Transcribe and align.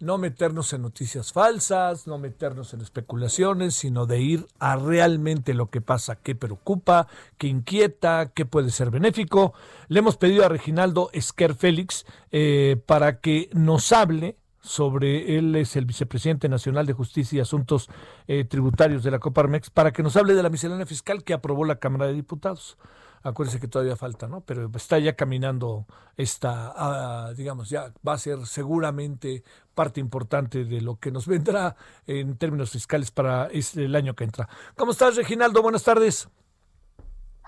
no 0.00 0.18
meternos 0.18 0.72
en 0.72 0.82
noticias 0.82 1.32
falsas, 1.32 2.06
no 2.06 2.18
meternos 2.18 2.74
en 2.74 2.80
especulaciones, 2.80 3.74
sino 3.74 4.06
de 4.06 4.20
ir 4.20 4.46
a 4.58 4.76
realmente 4.76 5.54
lo 5.54 5.70
que 5.70 5.80
pasa, 5.80 6.16
qué 6.16 6.34
preocupa, 6.34 7.08
qué 7.36 7.48
inquieta, 7.48 8.30
qué 8.34 8.46
puede 8.46 8.70
ser 8.70 8.90
benéfico. 8.90 9.54
Le 9.88 9.98
hemos 9.98 10.16
pedido 10.16 10.44
a 10.44 10.48
Reginaldo 10.48 11.10
Esquer 11.12 11.54
Félix 11.54 12.06
eh, 12.30 12.80
para 12.86 13.20
que 13.20 13.50
nos 13.52 13.92
hable 13.92 14.36
sobre, 14.60 15.38
él 15.38 15.54
es 15.56 15.76
el 15.76 15.86
vicepresidente 15.86 16.48
nacional 16.48 16.86
de 16.86 16.92
Justicia 16.92 17.38
y 17.38 17.40
Asuntos 17.40 17.88
eh, 18.26 18.44
Tributarios 18.44 19.02
de 19.02 19.10
la 19.10 19.18
Coparmex, 19.18 19.70
para 19.70 19.92
que 19.92 20.02
nos 20.02 20.16
hable 20.16 20.34
de 20.34 20.42
la 20.42 20.50
miscelánea 20.50 20.86
fiscal 20.86 21.24
que 21.24 21.32
aprobó 21.32 21.64
la 21.64 21.76
Cámara 21.76 22.06
de 22.06 22.14
Diputados. 22.14 22.76
Acuérdense 23.22 23.60
que 23.60 23.68
todavía 23.68 23.96
falta, 23.96 24.28
¿no? 24.28 24.40
Pero 24.42 24.70
está 24.74 24.98
ya 24.98 25.14
caminando 25.14 25.86
esta, 26.16 26.72
ah, 26.76 27.32
digamos, 27.36 27.68
ya 27.68 27.92
va 28.06 28.14
a 28.14 28.18
ser 28.18 28.46
seguramente 28.46 29.42
parte 29.74 30.00
importante 30.00 30.64
de 30.64 30.80
lo 30.80 30.96
que 30.96 31.10
nos 31.10 31.26
vendrá 31.26 31.76
en 32.06 32.36
términos 32.36 32.70
fiscales 32.70 33.10
para 33.10 33.46
este, 33.46 33.84
el 33.84 33.94
año 33.94 34.14
que 34.14 34.24
entra. 34.24 34.48
¿Cómo 34.76 34.92
estás, 34.92 35.16
Reginaldo? 35.16 35.62
Buenas 35.62 35.84
tardes. 35.84 36.28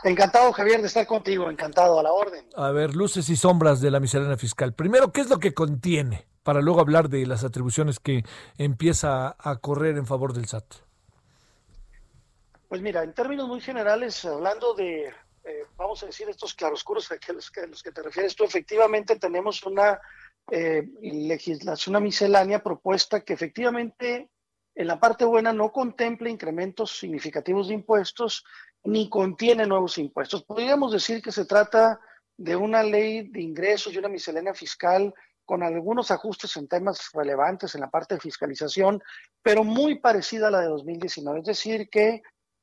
Encantado, 0.03 0.51
Javier, 0.53 0.81
de 0.81 0.87
estar 0.87 1.07
contigo, 1.07 1.51
encantado, 1.51 2.01
a 2.01 2.03
la 2.03 2.13
orden. 2.13 2.47
A 2.57 2.71
ver, 2.71 2.95
luces 2.95 3.29
y 3.29 3.37
sombras 3.37 3.81
de 3.81 3.91
la 3.91 4.01
miscelánea 4.01 4.39
fiscal. 4.39 4.73
Primero, 4.73 5.13
¿qué 5.13 5.21
es 5.21 5.29
lo 5.29 5.39
que 5.39 5.53
contiene? 5.53 6.27
Para 6.43 6.63
luego 6.63 6.81
hablar 6.81 7.11
de 7.11 7.27
las 7.27 7.45
atribuciones 7.45 8.01
que 8.01 8.25
empieza 8.57 9.37
a 9.39 9.57
correr 9.57 9.99
en 9.99 10.07
favor 10.07 10.33
del 10.33 10.47
SAT. 10.47 10.65
Pues 12.69 12.81
mira, 12.81 13.03
en 13.03 13.13
términos 13.13 13.47
muy 13.47 13.61
generales, 13.61 14.25
hablando 14.25 14.73
de 14.75 15.13
eh, 15.51 15.67
vamos 15.77 16.03
a 16.03 16.07
decir, 16.07 16.29
estos 16.29 16.55
claroscuros 16.55 17.11
a 17.11 17.33
los 17.33 17.83
que, 17.83 17.93
te 17.93 18.03
refieres 18.03 18.37
tú, 18.37 18.45
efectivamente 18.45 19.17
tenemos 19.17 19.65
una 19.65 20.01
eh, 20.51 20.89
legislación, 21.03 21.97
una 21.97 22.05
miscelánea 22.05 22.63
propuesta 22.63 23.21
que 23.21 23.33
efectivamente 23.33 24.31
en 24.75 24.87
la 24.87 25.01
parte 25.01 25.25
buena 25.25 25.53
no 25.53 25.73
contempla 25.73 26.31
incrementos 26.31 26.97
significativos 26.99 27.69
de 27.69 27.75
impuestos 27.75 28.45
ni 28.85 29.11
contiene 29.11 29.67
nuevos 29.67 29.99
impuestos. 29.99 30.45
Podríamos 30.45 30.93
decir 30.93 31.21
que 31.21 31.33
se 31.33 31.45
trata 31.45 32.01
de 32.37 32.57
una 32.57 32.83
ley 32.83 33.29
de 33.29 33.43
ingresos 33.43 33.93
y 33.93 33.99
una 33.99 34.09
miscelánea 34.09 34.55
fiscal 34.55 35.13
con 35.45 35.65
algunos 35.65 36.13
ajustes 36.13 36.57
en 36.57 36.69
temas 36.69 37.11
relevantes 37.13 37.75
en 37.75 37.81
la 37.81 37.91
parte 37.91 38.15
de 38.15 38.21
fiscalización, 38.21 39.03
pero 39.43 39.65
muy 39.65 39.99
parecida 39.99 40.47
a 40.47 40.51
la 40.53 40.61
de 40.61 40.69
2019. 40.69 41.41
Es 41.41 41.47
decir, 41.47 41.91
que 41.91 42.23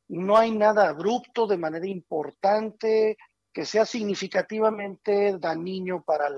no 0.10 0.38
hay 0.38 0.52
nada 0.52 0.90
abrupto 0.90 1.48
de 1.48 1.58
manera 1.58 1.88
importante 1.88 3.18
que 3.52 3.66
sea 3.66 3.86
significativamente 3.86 5.38
dañino 5.40 6.04
para 6.04 6.30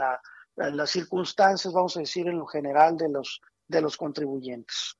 las 0.55 0.89
circunstancias, 0.89 1.73
vamos 1.73 1.97
a 1.97 1.99
decir, 1.99 2.27
en 2.27 2.39
lo 2.39 2.47
general 2.47 2.97
de 2.97 3.09
los, 3.09 3.97
contribuyentes. 3.97 4.95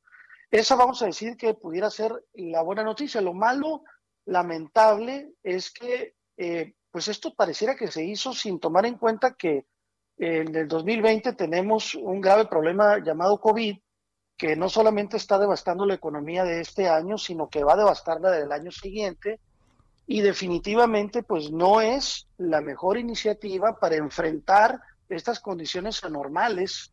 Esa 0.52 0.76
vamos 0.76 1.02
a 1.02 1.06
decir 1.06 1.38
que 1.38 1.54
pudiera 1.54 1.90
ser 1.90 2.12
la 2.34 2.62
buena 2.62 2.84
noticia. 2.84 3.22
Lo 3.22 3.34
malo, 3.34 3.84
lamentable, 4.26 5.34
es 5.44 5.72
que 5.72 6.16
eh, 6.38 6.74
pues 6.92 7.08
esto 7.08 7.34
pareciera 7.34 7.76
que 7.76 7.88
se 7.88 8.04
hizo 8.04 8.34
sin 8.34 8.60
tomar 8.60 8.86
en 8.86 8.98
cuenta 8.98 9.36
que 9.36 9.66
en 10.18 10.54
el 10.56 10.68
2020 10.68 11.34
tenemos 11.34 11.96
un 11.96 12.20
grave 12.20 12.46
problema 12.46 13.00
llamado 13.00 13.40
COVID, 13.40 13.78
que 14.40 14.56
no 14.56 14.70
solamente 14.70 15.18
está 15.18 15.38
devastando 15.38 15.86
la 15.86 15.96
economía 15.96 16.46
de 16.46 16.62
este 16.62 16.88
año, 16.88 17.18
sino 17.18 17.50
que 17.50 17.66
va 17.66 17.74
a 17.74 17.78
devastarla 17.78 18.32
del 18.32 18.54
año 18.54 18.72
siguiente 18.72 19.38
y 20.08 20.22
definitivamente 20.22 21.24
pues 21.24 21.52
no 21.52 21.82
es 21.82 22.26
la 22.38 22.62
mejor 22.62 22.98
iniciativa 22.98 23.78
para 23.78 23.98
enfrentar 23.98 24.80
estas 25.10 25.42
condiciones 25.42 26.02
anormales 26.06 26.90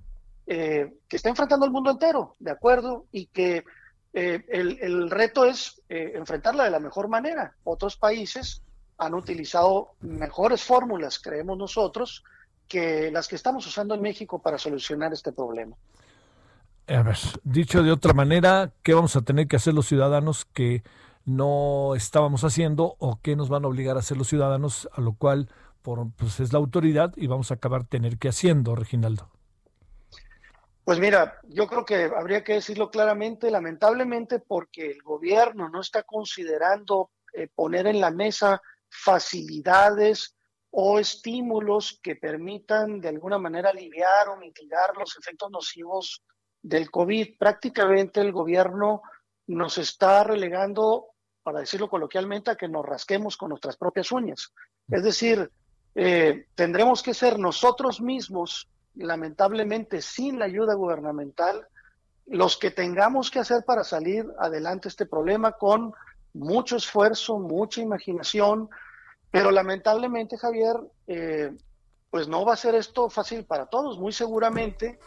eh, 0.48 0.92
que 1.08 1.16
está 1.16 1.28
enfrentando 1.28 1.64
el 1.64 1.72
mundo 1.72 1.92
entero, 1.92 2.34
¿de 2.40 2.50
acuerdo? 2.50 3.06
Y 3.12 3.26
que 3.26 3.64
eh, 4.12 4.44
el, 4.48 5.08
reto 5.08 5.44
es 5.44 5.80
eh, 5.88 6.14
enfrentarla 6.16 6.64
de 6.64 6.70
la 6.70 6.80
mejor 6.80 7.06
manera. 7.06 7.54
Otros 7.62 7.96
países 7.96 8.60
han 8.98 9.14
utilizado 9.14 9.92
mejores 10.00 10.64
fórmulas, 10.64 11.20
creemos 11.20 11.56
nosotros, 11.56 12.24
que 12.66 13.12
las 13.12 13.28
que 13.28 13.36
estamos 13.36 13.64
usando 13.68 13.94
en 13.94 14.02
México 14.02 14.40
para 14.40 14.58
solucionar 14.58 15.12
este 15.12 15.30
problema. 15.30 15.76
A 16.88 17.02
ver, 17.02 17.16
dicho 17.42 17.82
de 17.82 17.90
otra 17.90 18.12
manera, 18.12 18.72
¿qué 18.82 18.94
vamos 18.94 19.16
a 19.16 19.22
tener 19.22 19.48
que 19.48 19.56
hacer 19.56 19.74
los 19.74 19.88
ciudadanos 19.88 20.44
que 20.44 20.84
no 21.24 21.96
estábamos 21.96 22.44
haciendo 22.44 22.94
o 23.00 23.18
qué 23.20 23.34
nos 23.34 23.48
van 23.48 23.64
a 23.64 23.68
obligar 23.68 23.96
a 23.96 24.00
hacer 24.00 24.16
los 24.16 24.28
ciudadanos, 24.28 24.88
a 24.92 25.00
lo 25.00 25.14
cual 25.14 25.48
por, 25.82 26.12
pues 26.12 26.38
es 26.38 26.52
la 26.52 26.60
autoridad 26.60 27.12
y 27.16 27.26
vamos 27.26 27.50
a 27.50 27.54
acabar 27.54 27.84
tener 27.84 28.18
que 28.18 28.28
haciendo, 28.28 28.76
Reginaldo? 28.76 29.28
Pues 30.84 31.00
mira, 31.00 31.40
yo 31.48 31.66
creo 31.66 31.84
que 31.84 32.04
habría 32.16 32.44
que 32.44 32.54
decirlo 32.54 32.88
claramente, 32.92 33.50
lamentablemente, 33.50 34.38
porque 34.38 34.92
el 34.92 35.02
gobierno 35.02 35.68
no 35.68 35.80
está 35.80 36.04
considerando 36.04 37.10
eh, 37.32 37.48
poner 37.52 37.88
en 37.88 38.00
la 38.00 38.12
mesa 38.12 38.62
facilidades 38.88 40.36
o 40.70 41.00
estímulos 41.00 41.98
que 42.00 42.14
permitan 42.14 43.00
de 43.00 43.08
alguna 43.08 43.38
manera 43.38 43.70
aliviar 43.70 44.28
o 44.28 44.36
mitigar 44.36 44.96
los 44.96 45.16
efectos 45.16 45.50
nocivos 45.50 46.22
del 46.66 46.90
COVID, 46.90 47.38
prácticamente 47.38 48.20
el 48.20 48.32
gobierno 48.32 49.02
nos 49.46 49.78
está 49.78 50.24
relegando, 50.24 51.06
para 51.44 51.60
decirlo 51.60 51.88
coloquialmente, 51.88 52.50
a 52.50 52.56
que 52.56 52.66
nos 52.66 52.84
rasquemos 52.84 53.36
con 53.36 53.50
nuestras 53.50 53.76
propias 53.76 54.10
uñas. 54.10 54.52
Es 54.90 55.04
decir, 55.04 55.48
eh, 55.94 56.46
tendremos 56.56 57.04
que 57.04 57.14
ser 57.14 57.38
nosotros 57.38 58.00
mismos, 58.00 58.68
lamentablemente 58.96 60.02
sin 60.02 60.40
la 60.40 60.46
ayuda 60.46 60.74
gubernamental, 60.74 61.68
los 62.26 62.56
que 62.56 62.72
tengamos 62.72 63.30
que 63.30 63.38
hacer 63.38 63.62
para 63.64 63.84
salir 63.84 64.26
adelante 64.36 64.88
este 64.88 65.06
problema 65.06 65.52
con 65.52 65.94
mucho 66.34 66.76
esfuerzo, 66.76 67.38
mucha 67.38 67.80
imaginación, 67.80 68.68
pero 69.30 69.52
lamentablemente, 69.52 70.36
Javier, 70.36 70.74
eh, 71.06 71.56
pues 72.10 72.26
no 72.26 72.44
va 72.44 72.54
a 72.54 72.56
ser 72.56 72.74
esto 72.74 73.08
fácil 73.08 73.44
para 73.44 73.66
todos. 73.66 74.00
Muy 74.00 74.12
seguramente 74.12 74.98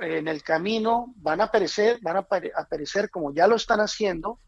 en 0.00 0.28
el 0.28 0.42
camino 0.42 1.12
van 1.16 1.40
a 1.40 1.50
perecer, 1.50 1.98
van 2.02 2.16
a 2.18 2.64
perecer 2.68 3.10
como 3.10 3.32
ya 3.32 3.46
lo 3.46 3.56
están 3.56 3.80
haciendo, 3.80 4.38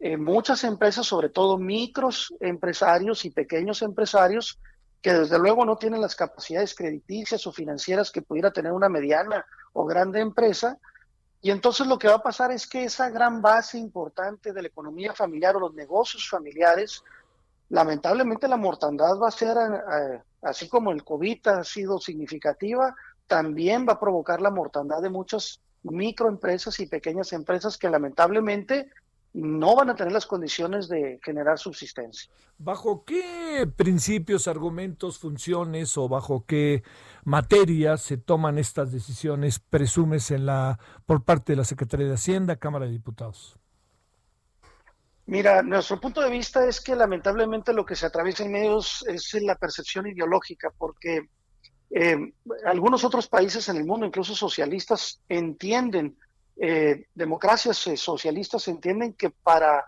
eh, 0.00 0.16
muchas 0.16 0.62
empresas, 0.62 1.06
sobre 1.06 1.28
todo 1.28 1.58
micros 1.58 2.32
empresarios 2.40 3.24
y 3.24 3.30
pequeños 3.30 3.82
empresarios, 3.82 4.60
que 5.02 5.12
desde 5.12 5.38
luego 5.38 5.64
no 5.64 5.76
tienen 5.76 6.00
las 6.00 6.14
capacidades 6.14 6.74
crediticias 6.74 7.46
o 7.46 7.52
financieras 7.52 8.12
que 8.12 8.22
pudiera 8.22 8.52
tener 8.52 8.72
una 8.72 8.88
mediana 8.88 9.44
o 9.72 9.84
grande 9.84 10.20
empresa. 10.20 10.78
Y 11.40 11.50
entonces 11.50 11.86
lo 11.86 11.98
que 11.98 12.08
va 12.08 12.14
a 12.14 12.22
pasar 12.22 12.52
es 12.52 12.66
que 12.66 12.84
esa 12.84 13.10
gran 13.10 13.42
base 13.42 13.78
importante 13.78 14.52
de 14.52 14.62
la 14.62 14.68
economía 14.68 15.14
familiar 15.14 15.56
o 15.56 15.60
los 15.60 15.74
negocios 15.74 16.28
familiares, 16.28 17.02
lamentablemente 17.68 18.48
la 18.48 18.56
mortandad 18.56 19.18
va 19.18 19.28
a 19.28 19.32
ser, 19.32 19.56
eh, 19.56 20.22
así 20.42 20.68
como 20.68 20.92
el 20.92 21.04
COVID 21.04 21.46
ha 21.48 21.64
sido 21.64 21.98
significativa, 21.98 22.94
también 23.28 23.86
va 23.88 23.92
a 23.92 24.00
provocar 24.00 24.40
la 24.40 24.50
mortandad 24.50 25.00
de 25.00 25.10
muchas 25.10 25.60
microempresas 25.84 26.80
y 26.80 26.86
pequeñas 26.86 27.32
empresas 27.32 27.78
que 27.78 27.88
lamentablemente 27.88 28.90
no 29.34 29.76
van 29.76 29.90
a 29.90 29.94
tener 29.94 30.12
las 30.12 30.26
condiciones 30.26 30.88
de 30.88 31.20
generar 31.22 31.58
subsistencia. 31.58 32.32
¿Bajo 32.56 33.04
qué 33.04 33.70
principios, 33.76 34.48
argumentos, 34.48 35.18
funciones 35.18 35.96
o 35.96 36.08
bajo 36.08 36.44
qué 36.46 36.82
materias 37.24 38.02
se 38.02 38.16
toman 38.16 38.58
estas 38.58 38.90
decisiones, 38.90 39.60
presumes, 39.60 40.30
en 40.32 40.46
la, 40.46 40.80
por 41.06 41.24
parte 41.24 41.52
de 41.52 41.56
la 41.56 41.64
Secretaría 41.64 42.08
de 42.08 42.14
Hacienda, 42.14 42.56
Cámara 42.56 42.86
de 42.86 42.92
Diputados? 42.92 43.56
Mira, 45.26 45.62
nuestro 45.62 46.00
punto 46.00 46.22
de 46.22 46.30
vista 46.30 46.66
es 46.66 46.80
que 46.80 46.96
lamentablemente 46.96 47.74
lo 47.74 47.84
que 47.84 47.94
se 47.94 48.06
atraviesa 48.06 48.44
en 48.44 48.52
medios 48.52 49.04
es 49.06 49.34
la 49.42 49.56
percepción 49.56 50.06
ideológica, 50.06 50.72
porque 50.76 51.28
eh, 51.90 52.32
algunos 52.66 53.04
otros 53.04 53.28
países 53.28 53.68
en 53.68 53.76
el 53.76 53.84
mundo, 53.84 54.06
incluso 54.06 54.34
socialistas, 54.34 55.20
entienden, 55.28 56.16
eh, 56.56 57.06
democracias 57.14 57.86
eh, 57.86 57.96
socialistas 57.96 58.68
entienden 58.68 59.14
que 59.14 59.30
para 59.30 59.84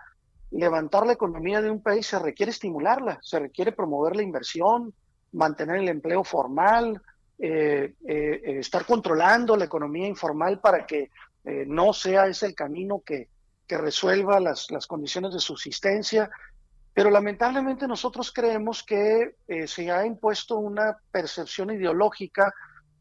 levantar 0.50 1.06
la 1.06 1.12
economía 1.12 1.60
de 1.60 1.70
un 1.70 1.82
país 1.82 2.06
se 2.06 2.18
requiere 2.18 2.50
estimularla, 2.50 3.18
se 3.22 3.38
requiere 3.38 3.72
promover 3.72 4.16
la 4.16 4.22
inversión, 4.22 4.92
mantener 5.32 5.76
el 5.76 5.88
empleo 5.88 6.24
formal, 6.24 7.00
estar 7.38 8.84
controlando 8.84 9.56
la 9.56 9.64
economía 9.64 10.06
informal 10.06 10.60
para 10.60 10.84
que 10.84 11.10
no 11.44 11.94
sea 11.94 12.26
ese 12.26 12.46
el 12.46 12.54
camino 12.54 13.00
que, 13.00 13.28
que 13.66 13.78
resuelva 13.78 14.40
las, 14.40 14.70
las 14.72 14.86
condiciones 14.86 15.32
de 15.32 15.38
subsistencia. 15.38 16.28
Pero 16.92 17.10
lamentablemente 17.10 17.86
nosotros 17.86 18.32
creemos 18.32 18.82
que 18.82 19.36
se 19.66 19.90
ha 19.90 20.04
impuesto 20.04 20.56
una 20.56 20.98
percepción 21.12 21.70
ideológica 21.70 22.52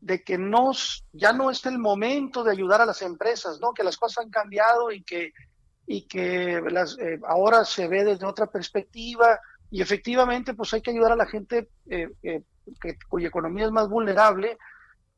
de 0.02 0.24
que 0.24 0.38
nos, 0.38 1.06
ya 1.12 1.34
no 1.34 1.52
es 1.52 1.66
el 1.66 1.78
momento 1.78 2.44
de 2.44 2.52
ayudar 2.52 2.82
a 2.82 2.86
las 2.86 3.02
empresas, 3.02 3.60
¿no? 3.60 3.74
que 3.74 3.84
las 3.84 3.98
cosas 3.98 4.26
han 4.26 4.32
cambiado 4.32 4.92
y 4.92 5.04
que, 5.04 5.34
y 5.86 6.08
que 6.08 6.62
las, 6.70 6.98
eh, 7.00 7.20
ahora 7.28 7.66
se 7.66 7.88
ve 7.88 8.06
desde 8.06 8.26
otra 8.26 8.48
perspectiva 8.48 9.40
y 9.70 9.82
efectivamente 9.82 10.54
pues 10.54 10.74
hay 10.74 10.82
que 10.82 10.92
ayudar 10.92 11.12
a 11.12 11.18
la 11.18 11.26
gente 11.26 11.70
eh, 11.90 12.10
eh, 12.24 12.44
cuya 13.10 13.28
economía 13.28 13.66
es 13.66 13.72
más 13.72 13.90
vulnerable, 13.90 14.58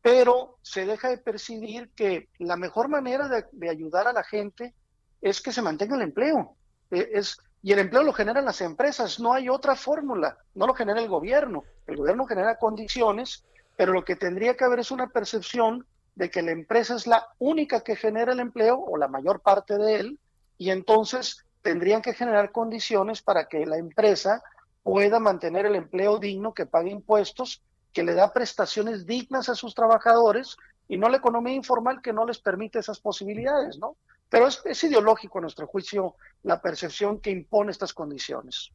pero 0.01 0.57
se 0.63 0.85
deja 0.85 1.09
de 1.09 1.19
percibir 1.19 1.91
que 1.95 2.29
la 2.39 2.57
mejor 2.57 2.89
manera 2.89 3.27
de, 3.27 3.69
ayudar 3.69 4.07
a 4.07 4.13
la 4.13 4.23
gente 4.23 4.73
es 5.21 5.41
que 5.41 5.51
se 5.51 5.61
mantenga 5.61 5.95
el 5.95 6.01
empleo. 6.01 6.55
es, 6.89 7.37
y 7.63 7.73
el 7.73 7.79
empleo 7.79 8.03
lo 8.03 8.13
generan 8.13 8.45
las 8.45 8.61
empresas, 8.61 9.19
no 9.19 9.33
hay 9.33 9.49
otra 9.49 9.75
fórmula, 9.75 10.37
no 10.55 10.67
lo 10.67 10.73
genera 10.73 10.99
el 10.99 11.07
gobierno. 11.07 11.63
El 11.87 11.97
gobierno 11.97 12.25
genera 12.25 12.57
condiciones 12.57 13.43
pero 13.81 13.93
lo 13.93 14.05
que 14.05 14.15
tendría 14.15 14.55
que 14.55 14.63
haber 14.63 14.77
es 14.77 14.91
una 14.91 15.07
percepción 15.07 15.87
de 16.13 16.29
que 16.29 16.43
la 16.43 16.51
empresa 16.51 16.95
es 16.95 17.07
la 17.07 17.27
única 17.39 17.81
que 17.81 17.95
genera 17.95 18.33
el 18.33 18.39
empleo 18.39 18.77
o 18.79 18.95
la 18.95 19.07
mayor 19.07 19.41
parte 19.41 19.75
de 19.75 19.95
él, 19.95 20.19
y 20.59 20.69
entonces 20.69 21.45
tendrían 21.63 22.03
que 22.03 22.13
generar 22.13 22.51
condiciones 22.51 23.23
para 23.23 23.47
que 23.47 23.65
la 23.65 23.77
empresa 23.77 24.43
pueda 24.83 25.19
mantener 25.19 25.65
el 25.65 25.73
empleo 25.73 26.19
digno, 26.19 26.53
que 26.53 26.67
pague 26.67 26.91
impuestos, 26.91 27.63
que 27.91 28.03
le 28.03 28.13
da 28.13 28.31
prestaciones 28.31 29.07
dignas 29.07 29.49
a 29.49 29.55
sus 29.55 29.73
trabajadores 29.73 30.57
y 30.87 30.97
no 30.97 31.09
la 31.09 31.17
economía 31.17 31.55
informal 31.55 32.03
que 32.03 32.13
no 32.13 32.25
les 32.27 32.37
permite 32.37 32.77
esas 32.77 32.99
posibilidades, 32.99 33.79
¿no? 33.79 33.95
Pero 34.31 34.47
es, 34.47 34.61
es 34.63 34.83
ideológico, 34.85 35.37
a 35.37 35.41
nuestro 35.41 35.67
juicio, 35.67 36.15
la 36.43 36.61
percepción 36.61 37.19
que 37.19 37.29
impone 37.29 37.71
estas 37.71 37.93
condiciones. 37.93 38.71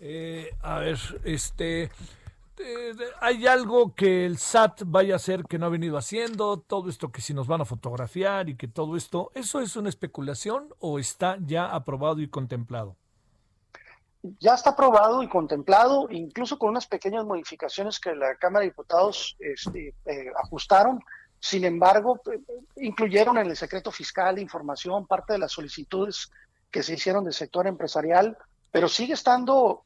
Eh, 0.00 0.50
a 0.62 0.80
ver, 0.80 0.98
este, 1.24 1.84
eh, 2.58 2.94
hay 3.20 3.46
algo 3.46 3.94
que 3.94 4.26
el 4.26 4.36
SAT 4.36 4.82
vaya 4.86 5.14
a 5.14 5.16
hacer 5.16 5.44
que 5.44 5.58
no 5.58 5.66
ha 5.66 5.68
venido 5.68 5.96
haciendo, 5.96 6.58
todo 6.58 6.90
esto 6.90 7.12
que 7.12 7.20
si 7.20 7.34
nos 7.34 7.46
van 7.46 7.60
a 7.60 7.64
fotografiar 7.64 8.48
y 8.48 8.56
que 8.56 8.66
todo 8.66 8.96
esto, 8.96 9.30
¿eso 9.34 9.60
es 9.60 9.76
una 9.76 9.88
especulación 9.88 10.74
o 10.80 10.98
está 10.98 11.38
ya 11.40 11.66
aprobado 11.66 12.20
y 12.20 12.28
contemplado? 12.28 12.96
Ya 14.40 14.54
está 14.54 14.70
aprobado 14.70 15.22
y 15.22 15.28
contemplado, 15.28 16.08
incluso 16.10 16.58
con 16.58 16.70
unas 16.70 16.86
pequeñas 16.86 17.24
modificaciones 17.24 18.00
que 18.00 18.14
la 18.14 18.34
Cámara 18.36 18.64
de 18.64 18.70
Diputados 18.70 19.36
este, 19.38 19.94
eh, 20.06 20.32
ajustaron. 20.42 21.00
Sin 21.44 21.66
embargo, 21.66 22.22
eh, 22.32 22.40
incluyeron 22.76 23.36
en 23.36 23.48
el 23.48 23.56
secreto 23.56 23.90
fiscal 23.90 24.38
información, 24.38 25.06
parte 25.06 25.34
de 25.34 25.40
las 25.40 25.52
solicitudes 25.52 26.30
que 26.70 26.82
se 26.82 26.94
hicieron 26.94 27.22
del 27.22 27.34
sector 27.34 27.66
empresarial, 27.66 28.38
pero 28.72 28.88
sigue 28.88 29.12
estando, 29.12 29.84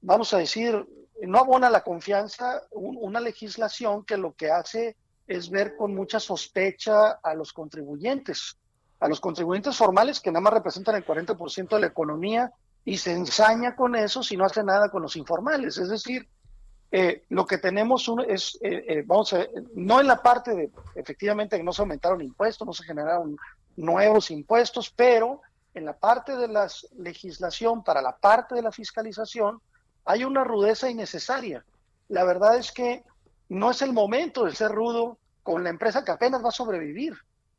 vamos 0.00 0.32
a 0.32 0.38
decir, 0.38 0.86
no 1.22 1.38
abona 1.38 1.68
la 1.68 1.82
confianza 1.82 2.62
una 2.70 3.18
legislación 3.18 4.04
que 4.04 4.16
lo 4.16 4.32
que 4.34 4.52
hace 4.52 4.96
es 5.26 5.50
ver 5.50 5.74
con 5.76 5.92
mucha 5.92 6.20
sospecha 6.20 7.18
a 7.20 7.34
los 7.34 7.52
contribuyentes, 7.52 8.56
a 9.00 9.08
los 9.08 9.20
contribuyentes 9.20 9.76
formales 9.76 10.20
que 10.20 10.30
nada 10.30 10.40
más 10.40 10.54
representan 10.54 10.94
el 10.94 11.04
40% 11.04 11.68
de 11.68 11.80
la 11.80 11.88
economía 11.88 12.52
y 12.84 12.96
se 12.96 13.12
ensaña 13.12 13.74
con 13.74 13.96
eso 13.96 14.22
si 14.22 14.36
no 14.36 14.44
hace 14.44 14.62
nada 14.62 14.88
con 14.88 15.02
los 15.02 15.16
informales. 15.16 15.78
Es 15.78 15.88
decir, 15.88 16.28
eh, 16.92 17.24
lo 17.28 17.46
que 17.46 17.58
tenemos 17.58 18.10
es, 18.26 18.58
eh, 18.62 18.84
eh, 18.88 19.02
vamos 19.06 19.32
a 19.32 19.46
no 19.74 20.00
en 20.00 20.06
la 20.06 20.22
parte 20.22 20.54
de, 20.54 20.70
efectivamente, 20.94 21.56
que 21.56 21.62
no 21.62 21.72
se 21.72 21.82
aumentaron 21.82 22.20
impuestos, 22.20 22.66
no 22.66 22.72
se 22.72 22.84
generaron 22.84 23.36
nuevos 23.76 24.30
impuestos, 24.30 24.90
pero 24.90 25.40
en 25.74 25.84
la 25.84 25.96
parte 25.96 26.36
de 26.36 26.48
la 26.48 26.68
legislación, 26.98 27.84
para 27.84 28.02
la 28.02 28.16
parte 28.16 28.54
de 28.54 28.62
la 28.62 28.72
fiscalización, 28.72 29.60
hay 30.04 30.24
una 30.24 30.44
rudeza 30.44 30.90
innecesaria. 30.90 31.64
La 32.08 32.24
verdad 32.24 32.56
es 32.56 32.72
que 32.72 33.04
no 33.48 33.70
es 33.70 33.82
el 33.82 33.92
momento 33.92 34.44
de 34.44 34.54
ser 34.54 34.72
rudo 34.72 35.18
con 35.42 35.62
la 35.62 35.70
empresa 35.70 36.04
que 36.04 36.12
apenas 36.12 36.44
va 36.44 36.48
a 36.48 36.52
sobrevivir. 36.52 37.14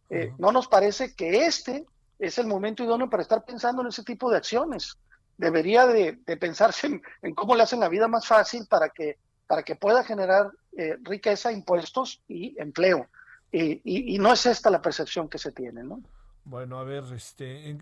Eh, 0.09 0.33
no 0.37 0.51
nos 0.51 0.67
parece 0.67 1.15
que 1.15 1.45
este 1.45 1.85
es 2.19 2.37
el 2.37 2.47
momento 2.47 2.83
idóneo 2.83 3.09
para 3.09 3.23
estar 3.23 3.43
pensando 3.43 3.81
en 3.81 3.87
ese 3.87 4.03
tipo 4.03 4.29
de 4.29 4.37
acciones. 4.37 4.97
Debería 5.41 5.87
de, 5.87 6.13
pensarse 6.39 7.01
en, 7.23 7.33
cómo 7.33 7.55
le 7.55 7.63
hacen 7.63 7.79
la 7.79 7.89
vida 7.89 8.07
más 8.07 8.27
fácil 8.27 8.67
para 8.69 8.89
que, 8.89 9.17
para 9.47 9.63
que 9.63 9.75
pueda 9.75 10.03
generar 10.03 10.51
eh, 10.77 10.97
riqueza, 11.01 11.51
impuestos 11.51 12.21
y 12.27 12.55
empleo. 12.61 13.07
Y, 13.51 14.19
no 14.19 14.33
es 14.33 14.45
esta 14.45 14.69
la 14.69 14.83
percepción 14.83 15.27
que 15.27 15.39
se 15.39 15.51
tiene, 15.51 15.83
¿no? 15.83 15.99
Bueno, 16.45 16.77
a 16.77 16.83
ver, 16.83 17.05
este, 17.15 17.75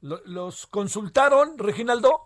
¿los 0.00 0.66
consultaron, 0.66 1.58
Reginaldo? 1.58 2.24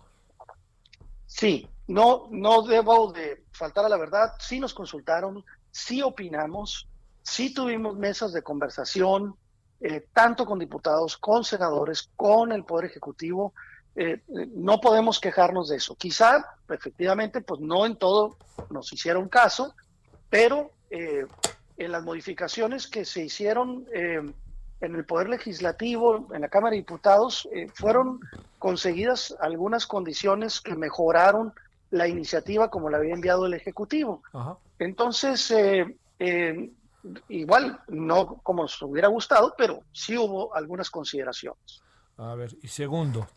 Sí, 1.27 1.69
no, 1.89 2.29
no 2.31 2.63
debo 2.63 3.13
de 3.13 3.45
faltar 3.51 3.87
a 3.87 3.89
la 3.89 3.97
verdad, 3.97 4.35
sí 4.39 4.61
nos 4.61 4.73
consultaron, 4.73 5.45
sí 5.73 6.01
opinamos, 6.01 6.89
sí 7.23 7.53
tuvimos 7.53 7.97
mesas 7.97 8.33
de 8.33 8.43
conversación, 8.43 9.35
eh, 9.81 10.07
tanto 10.13 10.47
con 10.47 10.61
diputados, 10.61 11.17
con 11.17 11.43
senadores, 11.43 12.09
con 12.15 12.53
el 12.53 12.65
Poder 12.65 12.85
Ejecutivo. 12.87 13.53
Eh, 13.97 14.21
no 14.55 14.81
podemos 14.81 15.19
quejarnos 15.19 15.69
de 15.69 15.77
eso. 15.77 15.95
Quizá, 15.97 16.45
efectivamente, 16.69 17.41
pues 17.41 17.61
no 17.61 17.87
en 17.87 17.97
todo 17.97 18.37
nos 18.71 18.93
hicieron 18.93 19.29
caso, 19.29 19.75
pero 20.29 20.71
eh, 20.91 21.27
en 21.77 21.93
las 21.93 22.05
modificaciones 22.05 22.87
que 22.87 23.05
se 23.05 23.25
hicieron 23.25 23.87
en 23.93 24.95
el 24.95 25.05
Poder 25.05 25.29
Legislativo, 25.29 26.29
en 26.33 26.43
la 26.43 26.49
Cámara 26.49 26.73
de 26.73 26.79
Diputados, 26.79 27.49
fueron 27.75 28.21
conseguidas 28.59 29.37
algunas 29.41 29.87
condiciones 29.87 30.61
que 30.61 30.75
mejoraron 30.75 31.53
la 31.91 32.09
iniciativa 32.09 32.71
como 32.71 32.91
la 32.91 32.99
había 32.99 33.15
enviado 33.15 33.47
el 33.47 33.55
Ejecutivo. 33.55 34.23
Entonces, 34.79 35.51
eh, 35.51 35.97
eh, 36.19 36.71
igual, 37.29 37.81
no 37.89 38.37
como 38.43 38.63
nos 38.63 38.81
hubiera 38.83 39.09
gustado, 39.09 39.55
pero 39.57 39.83
sí 39.93 40.17
hubo 40.17 40.55
algunas 40.55 40.91
consideraciones. 40.91 41.83
A 42.17 42.35
ver, 42.35 42.57
y 42.63 42.69
segundo, 42.69 43.29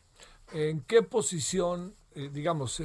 ¿en 0.54 0.82
qué 0.82 1.04
posición, 1.04 1.96
eh, 2.16 2.30
digamos, 2.32 2.82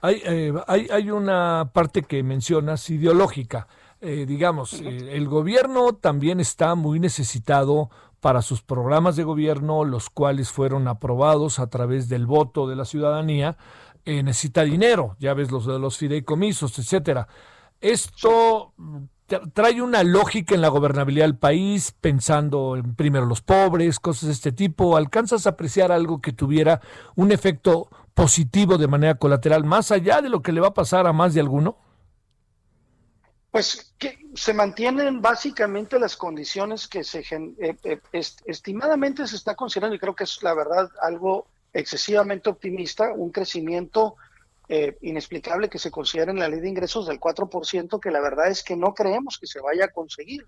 hay, 0.00 0.22
hay, 0.66 0.88
hay, 0.90 1.10
una 1.10 1.70
parte 1.72 2.02
que 2.02 2.22
mencionas 2.22 2.88
ideológica? 2.90 3.68
digamos, 4.02 4.72
el 4.80 5.28
gobierno 5.28 5.92
también 5.92 6.40
está 6.40 6.74
muy 6.74 6.98
necesitado 6.98 7.88
para 8.22 8.40
sus 8.40 8.62
programas 8.62 9.16
de 9.16 9.24
gobierno, 9.24 9.84
los 9.84 10.08
cuales 10.08 10.52
fueron 10.52 10.86
aprobados 10.86 11.58
a 11.58 11.66
través 11.66 12.08
del 12.08 12.24
voto 12.24 12.68
de 12.68 12.76
la 12.76 12.84
ciudadanía, 12.84 13.56
eh, 14.04 14.22
necesita 14.22 14.62
dinero, 14.62 15.16
ya 15.18 15.34
ves 15.34 15.50
los 15.50 15.66
de 15.66 15.78
los 15.80 15.98
fideicomisos, 15.98 16.78
etcétera. 16.78 17.26
Esto 17.80 18.74
trae 19.40 19.82
una 19.82 20.02
lógica 20.02 20.54
en 20.54 20.60
la 20.60 20.68
gobernabilidad 20.68 21.26
del 21.26 21.36
país, 21.36 21.92
pensando 22.00 22.76
en 22.76 22.94
primero 22.94 23.26
los 23.26 23.42
pobres, 23.42 24.00
cosas 24.00 24.26
de 24.26 24.32
este 24.32 24.52
tipo. 24.52 24.96
¿Alcanzas 24.96 25.46
a 25.46 25.50
apreciar 25.50 25.92
algo 25.92 26.20
que 26.20 26.32
tuviera 26.32 26.80
un 27.16 27.32
efecto 27.32 27.88
positivo 28.14 28.78
de 28.78 28.88
manera 28.88 29.14
colateral, 29.14 29.64
más 29.64 29.90
allá 29.90 30.20
de 30.20 30.28
lo 30.28 30.42
que 30.42 30.52
le 30.52 30.60
va 30.60 30.68
a 30.68 30.74
pasar 30.74 31.06
a 31.06 31.12
más 31.12 31.34
de 31.34 31.40
alguno? 31.40 31.76
Pues 33.50 33.94
que 33.98 34.18
se 34.34 34.54
mantienen 34.54 35.20
básicamente 35.20 35.98
las 35.98 36.16
condiciones 36.16 36.88
que 36.88 37.04
se 37.04 37.20
eh, 37.20 37.76
eh, 37.84 38.00
estimadamente 38.46 39.26
se 39.26 39.36
está 39.36 39.54
considerando 39.54 39.94
y 39.94 39.98
creo 39.98 40.14
que 40.14 40.24
es 40.24 40.42
la 40.42 40.54
verdad 40.54 40.88
algo 41.02 41.46
excesivamente 41.72 42.48
optimista, 42.48 43.12
un 43.12 43.30
crecimiento 43.30 44.16
eh, 44.74 44.96
inexplicable 45.02 45.68
que 45.68 45.78
se 45.78 45.90
considera 45.90 46.30
en 46.30 46.38
la 46.38 46.48
ley 46.48 46.58
de 46.58 46.68
ingresos 46.70 47.06
del 47.06 47.20
4%, 47.20 48.00
que 48.00 48.10
la 48.10 48.22
verdad 48.22 48.48
es 48.48 48.64
que 48.64 48.74
no 48.74 48.94
creemos 48.94 49.38
que 49.38 49.46
se 49.46 49.60
vaya 49.60 49.84
a 49.84 49.92
conseguir. 49.92 50.46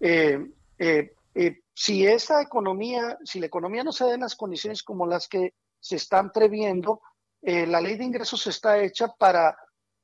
Eh, 0.00 0.50
eh, 0.78 1.60
si 1.74 2.06
esa 2.06 2.40
economía, 2.40 3.18
si 3.22 3.38
la 3.38 3.44
economía 3.44 3.84
no 3.84 3.92
se 3.92 4.04
da 4.04 4.14
en 4.14 4.22
las 4.22 4.34
condiciones 4.34 4.82
como 4.82 5.06
las 5.06 5.28
que 5.28 5.52
se 5.78 5.96
están 5.96 6.32
previendo, 6.32 7.02
la 7.42 7.82
ley 7.82 7.96
de 7.96 8.04
ingresos 8.04 8.46
está 8.46 8.78
hecha 8.82 9.08
para 9.18 9.54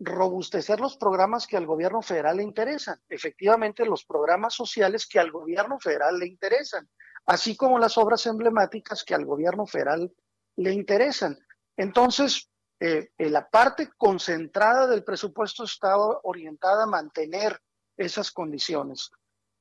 robustecer 0.00 0.78
los 0.78 0.98
programas 0.98 1.46
que 1.46 1.56
al 1.56 1.64
gobierno 1.64 2.02
federal 2.02 2.36
le 2.36 2.42
interesan, 2.42 3.00
efectivamente 3.08 3.86
los 3.86 4.04
programas 4.04 4.52
sociales 4.52 5.06
que 5.06 5.18
al 5.18 5.30
gobierno 5.30 5.78
federal 5.78 6.18
le 6.18 6.26
interesan, 6.26 6.86
así 7.24 7.56
como 7.56 7.78
las 7.78 7.96
obras 7.96 8.26
emblemáticas 8.26 9.02
que 9.02 9.14
al 9.14 9.24
gobierno 9.24 9.64
federal 9.64 10.12
le 10.56 10.72
interesan. 10.74 11.38
Entonces, 11.78 12.50
eh, 12.80 13.10
eh, 13.16 13.30
la 13.30 13.48
parte 13.48 13.90
concentrada 13.96 14.86
del 14.86 15.04
presupuesto 15.04 15.64
está 15.64 15.96
orientada 15.96 16.84
a 16.84 16.88
mantener 16.88 17.60
esas 17.96 18.30
condiciones. 18.30 19.10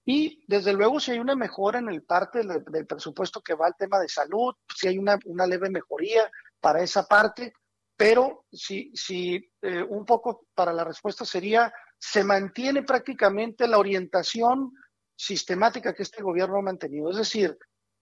Y 0.06 0.44
desde 0.48 0.74
luego, 0.74 1.00
si 1.00 1.12
hay 1.12 1.20
una 1.20 1.36
mejora 1.36 1.80
en 1.80 1.90
el 1.90 2.04
parte 2.04 2.44
del, 2.44 2.86
presupuesto 2.86 3.42
que 3.42 3.56
va 3.56 3.68
al 3.68 3.76
tema 3.76 4.00
de 4.00 4.08
salud, 4.08 4.54
si 4.76 4.88
hay 4.88 4.98
una, 5.00 5.18
leve 5.48 5.70
mejoría 5.70 6.30
para 6.60 6.82
esa 6.82 7.08
parte, 7.08 7.54
pero 7.98 8.46
si, 8.52 8.92
si 8.94 9.52
eh, 9.62 9.82
un 9.82 10.06
poco 10.06 10.46
para 10.54 10.74
la 10.74 10.84
respuesta 10.84 11.26
sería, 11.26 11.74
se 11.98 12.24
mantiene 12.24 12.84
prácticamente 12.84 13.68
la 13.68 13.80
orientación 13.80 14.74
sistemática 15.16 15.94
que 15.94 16.04
este 16.04 16.22
gobierno 16.22 16.58
ha 16.58 16.62
mantenido, 16.62 17.10
es 17.10 17.18
decir, 17.18 17.58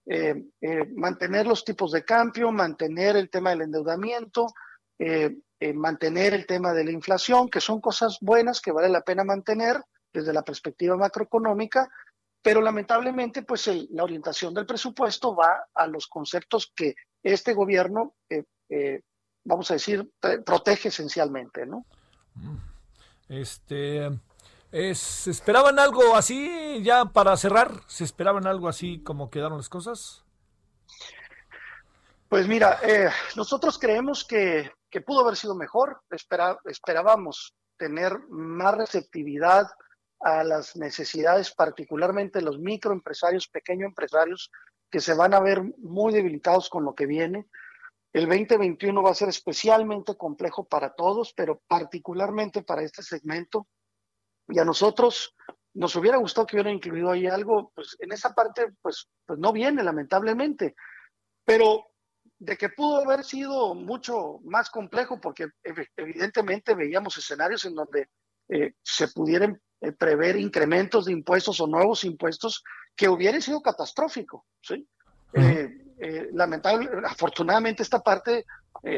eh, 0.06 0.34
eh, 0.60 0.84
mantener 0.94 1.46
los 1.46 1.64
tipos 1.64 1.92
de 1.92 2.04
cambio, 2.04 2.52
mantener 2.52 3.16
el 3.16 3.30
tema 3.30 3.50
del 3.50 3.62
endeudamiento, 3.62 4.46
mantener 5.74 6.34
el 6.34 6.46
tema 6.46 6.72
de 6.72 6.84
la 6.84 6.90
inflación, 6.90 7.48
que 7.48 7.60
son 7.60 7.80
cosas 7.80 8.18
buenas 8.20 8.60
que 8.60 8.72
vale 8.72 8.88
la 8.88 9.00
pena 9.00 9.24
mantener 9.24 9.82
desde 10.12 10.32
la 10.32 10.42
perspectiva 10.42 10.96
macroeconómica, 10.96 11.90
pero 12.40 12.60
lamentablemente 12.60 13.42
pues 13.42 13.66
la 13.90 14.04
orientación 14.04 14.54
del 14.54 14.66
presupuesto 14.66 15.34
va 15.34 15.66
a 15.74 15.86
los 15.86 16.06
conceptos 16.06 16.72
que 16.76 16.94
este 17.22 17.54
gobierno, 17.54 18.14
eh, 18.28 18.44
eh, 18.68 19.00
vamos 19.44 19.70
a 19.70 19.74
decir, 19.74 20.08
protege 20.44 20.88
esencialmente, 20.88 21.64
¿no? 21.64 21.86
Mm. 22.34 22.56
Este, 23.30 24.10
¿se 24.94 25.30
esperaban 25.30 25.78
algo 25.78 26.14
así 26.14 26.82
ya 26.82 27.06
para 27.06 27.36
cerrar? 27.38 27.80
¿Se 27.86 28.04
esperaban 28.04 28.46
algo 28.46 28.68
así 28.68 29.02
como 29.02 29.30
quedaron 29.30 29.56
las 29.56 29.70
cosas? 29.70 30.22
Pues 32.28 32.46
mira, 32.46 32.78
eh, 32.82 33.08
nosotros 33.36 33.78
creemos 33.78 34.24
que, 34.24 34.70
que, 34.94 35.00
pudo 35.00 35.20
haber 35.22 35.36
sido 35.36 35.56
mejor. 35.56 36.00
esperábamos 36.64 37.56
tener 37.76 38.16
más 38.28 38.76
receptividad 38.76 39.66
a 40.20 40.44
las 40.44 40.76
necesidades, 40.76 41.52
particularmente 41.52 42.40
los 42.40 42.60
microempresarios, 42.60 43.48
pequeños 43.48 43.88
empresarios, 43.88 44.52
que 44.88 45.00
se 45.00 45.14
van 45.14 45.34
a 45.34 45.40
ver 45.40 45.62
muy 45.78 46.12
debilitados 46.12 46.70
con 46.70 46.84
lo 46.84 46.94
que 46.94 47.06
viene. 47.06 47.48
El 48.12 48.28
2021 48.28 49.02
va 49.02 49.10
a 49.10 49.14
ser 49.14 49.28
especialmente 49.28 50.16
complejo 50.16 50.64
para 50.64 50.94
todos, 50.94 51.34
pero 51.34 51.60
particularmente 51.66 52.62
para 52.62 52.82
este 52.82 53.02
segmento. 53.02 53.66
Y 54.46 54.60
a 54.60 54.64
nosotros 54.64 55.34
nos 55.74 55.96
hubiera 55.96 56.18
gustado 56.18 56.46
que 56.46 56.54
hubiera 56.54 56.70
incluido 56.70 57.10
ahí 57.10 57.26
algo, 57.26 57.72
pues 57.74 57.96
en 57.98 58.12
esa 58.12 58.32
parte, 58.32 58.72
pues, 58.80 59.08
pues 59.26 59.40
no 59.40 59.52
viene, 59.52 59.82
lamentablemente. 59.82 60.76
Pero 61.44 61.93
de 62.38 62.56
que 62.56 62.68
pudo 62.68 62.98
haber 62.98 63.24
sido 63.24 63.74
mucho 63.74 64.40
más 64.44 64.70
complejo, 64.70 65.20
porque 65.20 65.48
evidentemente 65.96 66.74
veíamos 66.74 67.16
escenarios 67.16 67.64
en 67.64 67.74
donde 67.74 68.08
eh, 68.48 68.74
se 68.82 69.08
pudieran 69.08 69.60
eh, 69.84 69.92
prever 69.92 70.36
incrementos 70.36 71.04
de 71.04 71.12
impuestos 71.12 71.60
o 71.60 71.66
nuevos 71.66 72.04
impuestos 72.04 72.62
que 72.96 73.08
hubiera 73.08 73.38
sido 73.40 73.60
catastrófico. 73.60 74.46
¿sí? 74.62 74.88
Eh, 75.34 75.94
eh, 75.98 76.28
lamentable, 76.32 76.88
afortunadamente 77.06 77.82
esta 77.82 78.00
parte 78.00 78.46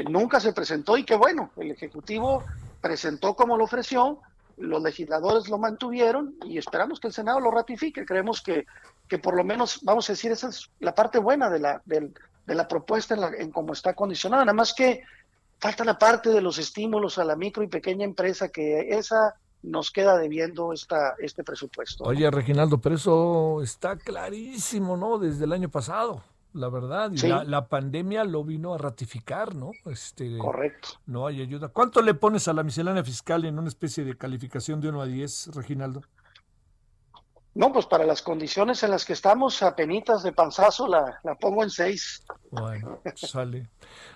nunca 0.08 0.40
se 0.40 0.52
presentó 0.52 0.96
y 0.96 1.04
que 1.04 1.14
bueno, 1.14 1.52
el 1.56 1.70
Ejecutivo 1.70 2.42
presentó 2.80 3.36
como 3.36 3.56
lo 3.56 3.64
ofreció, 3.64 4.20
los 4.56 4.82
legisladores 4.82 5.48
lo 5.48 5.58
mantuvieron 5.58 6.34
y 6.44 6.58
esperamos 6.58 6.98
que 6.98 7.08
el 7.08 7.12
Senado 7.12 7.38
lo 7.38 7.52
ratifique. 7.52 8.04
Creemos 8.04 8.42
que, 8.42 8.66
que 9.08 9.18
por 9.18 9.36
lo 9.36 9.44
menos, 9.44 9.80
vamos 9.82 10.08
a 10.08 10.14
decir, 10.14 10.32
esa 10.32 10.48
es 10.48 10.70
la 10.80 10.94
parte 10.94 11.18
buena 11.18 11.50
de 11.50 11.60
la, 11.60 11.82
de, 12.46 12.54
la 12.54 12.68
propuesta 12.68 13.14
en, 13.14 13.42
en 13.42 13.50
cómo 13.50 13.72
está 13.72 13.94
condicionada. 13.94 14.44
Nada 14.44 14.54
más 14.54 14.72
que 14.72 15.02
falta 15.58 15.84
la 15.84 15.98
parte 15.98 16.30
de 16.30 16.40
los 16.40 16.58
estímulos 16.58 17.18
a 17.18 17.24
la 17.24 17.36
micro 17.36 17.62
y 17.62 17.68
pequeña 17.68 18.04
empresa, 18.04 18.48
que 18.48 18.90
esa 18.90 19.34
nos 19.62 19.90
queda 19.90 20.16
debiendo 20.16 20.72
esta, 20.72 21.14
este 21.18 21.42
presupuesto. 21.42 22.04
Oye, 22.04 22.30
Reginaldo, 22.30 22.78
pero 22.78 22.94
eso 22.94 23.60
está 23.62 23.96
clarísimo, 23.96 24.96
¿no? 24.96 25.18
Desde 25.18 25.44
el 25.44 25.52
año 25.52 25.68
pasado, 25.68 26.22
la 26.52 26.68
verdad. 26.68 27.10
Y 27.12 27.26
la, 27.26 27.66
pandemia 27.66 28.24
lo 28.24 28.44
vino 28.44 28.74
a 28.74 28.78
ratificar, 28.78 29.54
¿no? 29.54 29.72
Este, 29.86 30.38
Correcto. 30.38 30.88
No 31.06 31.26
hay 31.26 31.42
ayuda. 31.42 31.68
¿Cuánto 31.68 32.00
le 32.00 32.14
pones 32.14 32.48
a 32.48 32.52
la 32.52 32.62
miscelánea 32.62 33.04
fiscal 33.04 33.44
en 33.44 33.58
una 33.58 33.68
especie 33.68 34.04
de 34.04 34.16
calificación 34.16 34.80
de 34.80 34.88
1 34.88 35.00
a 35.00 35.06
10, 35.06 35.50
Reginaldo? 35.54 36.02
No, 37.56 37.72
pues 37.72 37.86
para 37.86 38.04
las 38.04 38.20
condiciones 38.20 38.82
en 38.82 38.90
las 38.90 39.06
que 39.06 39.14
estamos, 39.14 39.62
a 39.62 39.74
penitas 39.74 40.22
de 40.22 40.32
panzazo, 40.32 40.86
la, 40.86 41.18
la 41.24 41.34
pongo 41.36 41.62
en 41.62 41.70
6. 41.70 42.24
Bueno, 42.50 43.00
sale. 43.14 43.70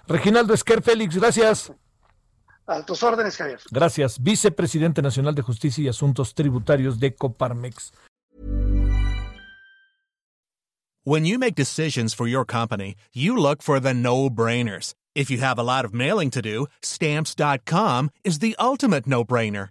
Reginaldo 0.06 0.52
Esquer 0.52 0.82
Félix, 0.82 1.16
gracias. 1.16 1.72
A 2.66 2.84
tus 2.84 3.02
órdenes, 3.02 3.38
Javier. 3.38 3.58
Gracias. 3.70 4.22
Vicepresidente 4.22 5.00
Nacional 5.00 5.34
de 5.34 5.40
Justicia 5.40 5.82
y 5.82 5.88
Asuntos 5.88 6.34
Tributarios 6.34 7.00
de 7.00 7.14
Coparmex. 7.14 7.92
When 11.04 11.24
you 11.24 11.38
make 11.38 11.54
decisions 11.54 12.12
for 12.12 12.28
your 12.28 12.44
company, 12.44 12.94
you 13.14 13.34
look 13.34 13.62
for 13.62 13.80
the 13.80 13.94
no-brainers. 13.94 14.92
If 15.14 15.30
you 15.30 15.38
have 15.38 15.58
a 15.58 15.62
lot 15.62 15.86
of 15.86 15.94
mailing 15.94 16.28
to 16.32 16.42
do, 16.42 16.66
stamps.com 16.82 18.10
is 18.22 18.40
the 18.40 18.54
ultimate 18.58 19.06
no-brainer. 19.06 19.70